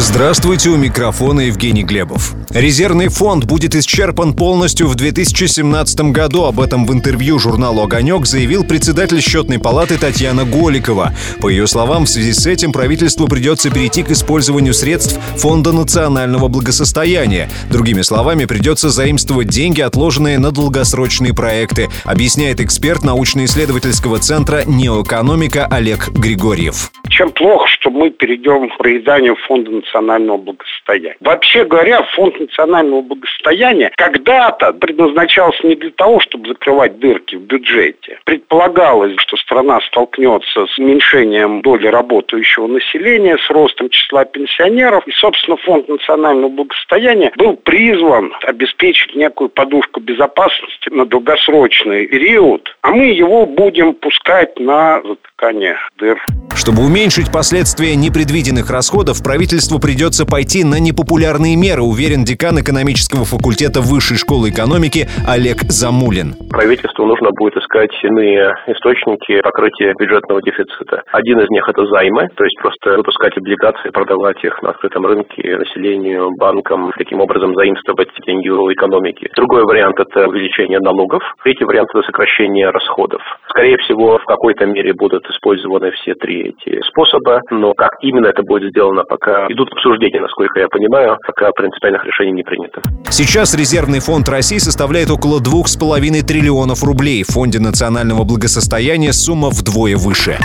[0.00, 2.34] Здравствуйте, у микрофона Евгений Глебов.
[2.50, 6.44] Резервный фонд будет исчерпан полностью в 2017 году.
[6.44, 11.14] Об этом в интервью журналу «Огонек» заявил председатель счетной палаты Татьяна Голикова.
[11.40, 16.46] По ее словам, в связи с этим правительству придется перейти к использованию средств Фонда национального
[16.46, 17.50] благосостояния.
[17.68, 26.08] Другими словами, придется заимствовать деньги, отложенные на долгосрочные проекты, объясняет эксперт научно-исследовательского центра «Неоэкономика» Олег
[26.10, 26.92] Григорьев.
[27.18, 31.16] Чем плохо, что мы перейдем к проеданию Фонда национального благосостояния.
[31.18, 38.20] Вообще говоря, Фонд национального благосостояния когда-то предназначался не для того, чтобы закрывать дырки в бюджете.
[38.22, 45.04] Предполагалось, что страна столкнется с уменьшением доли работающего населения, с ростом числа пенсионеров.
[45.08, 52.92] И, собственно, Фонд национального благосостояния был призван обеспечить некую подушку безопасности на долгосрочный период, а
[52.92, 56.24] мы его будем пускать на затыкание дыр.
[56.54, 63.80] Чтобы уменьшить последствия непредвиденных расходов, правительству придется пойти на непопулярные меры, уверен декан экономического факультета
[63.80, 66.36] Высшей школы экономики Олег Замулин.
[66.52, 71.00] Правительству нужно будет искать иные источники покрытия бюджетного дефицита.
[71.08, 75.56] Один из них– это займы, то есть просто выпускать облигации, продавать их на открытом рынке
[75.56, 79.30] населению, банкам, таким образом заимствовать деньги у экономики.
[79.34, 81.22] Другой вариант– это увеличение налогов.
[81.42, 83.22] Третий вариант– это сокращение расходов.
[83.50, 88.42] Скорее всего, в какой-то мере будут использованы все три эти способа, но как именно это
[88.42, 92.82] будет сделано, пока идут обсуждения, насколько я понимаю, пока принципиальных решений не принято.
[93.10, 97.22] Сейчас резервный фонд России составляет около двух с половиной триллионов рублей.
[97.22, 100.36] В фонде национального благосостояния сумма вдвое выше.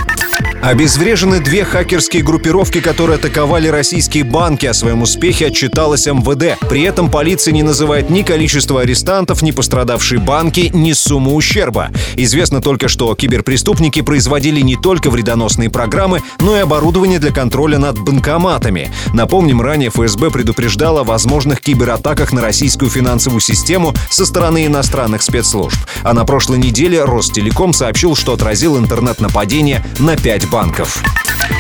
[0.63, 4.65] Обезврежены две хакерские группировки, которые атаковали российские банки.
[4.65, 6.57] О своем успехе отчиталась МВД.
[6.69, 11.89] При этом полиция не называет ни количество арестантов, ни пострадавшие банки, ни сумму ущерба.
[12.15, 17.99] Известно только, что киберпреступники производили не только вредоносные программы, но и оборудование для контроля над
[17.99, 18.89] банкоматами.
[19.13, 25.77] Напомним, ранее ФСБ предупреждала о возможных кибератаках на российскую финансовую систему со стороны иностранных спецслужб.
[26.03, 31.01] А на прошлой неделе Ростелеком сообщил, что отразил интернет-нападение на 5 банков.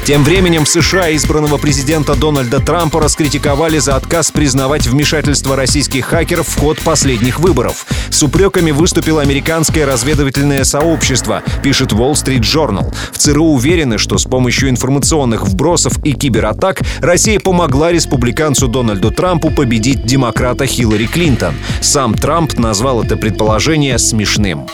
[0.05, 6.47] Тем временем в США избранного президента Дональда Трампа раскритиковали за отказ признавать вмешательство российских хакеров
[6.47, 7.87] в ход последних выборов.
[8.11, 12.93] С упреками выступило американское разведывательное сообщество, пишет Wall Street Journal.
[13.11, 19.49] В ЦРУ уверены, что с помощью информационных вбросов и кибератак Россия помогла республиканцу Дональду Трампу
[19.49, 21.55] победить демократа Хиллари Клинтон.
[21.81, 24.67] Сам Трамп назвал это предположение смешным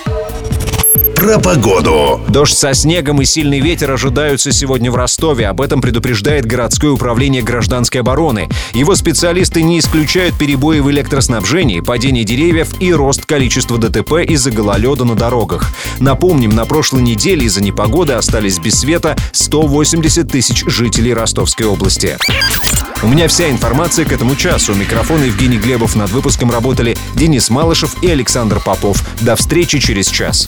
[1.20, 2.22] про погоду.
[2.30, 5.50] Дождь со снегом и сильный ветер ожидаются сегодня в Ростове.
[5.50, 8.48] Об этом предупреждает городское управление гражданской обороны.
[8.74, 15.04] Его специалисты не исключают перебои в электроснабжении, падение деревьев и рост количества ДТП из-за гололеда
[15.04, 15.74] на дорогах.
[16.00, 22.18] Напомним, на прошлой неделе из-за непогоды остались без света 180 тысяч жителей Ростовской области.
[23.04, 24.74] У меня вся информация к этому часу.
[24.74, 29.04] Микрофон Евгений Глебов над выпуском работали Денис Малышев и Александр Попов.
[29.20, 30.48] До встречи через час.